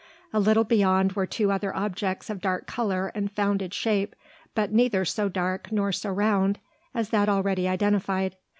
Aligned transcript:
A 0.33 0.39
little 0.39 0.63
beyond 0.63 1.11
were 1.13 1.27
two 1.27 1.51
other 1.51 1.75
objects 1.75 2.31
of 2.31 2.41
dark 2.41 2.65
colour 2.65 3.11
and 3.13 3.31
founded 3.31 3.71
shape; 3.71 4.15
but 4.55 4.71
neither 4.71 5.05
so 5.05 5.29
dark 5.29 5.71
nor 5.71 5.91
so 5.91 6.09
round 6.09 6.57
as 6.95 7.09
that 7.11 7.29
already 7.29 7.67
identified. 7.67 8.35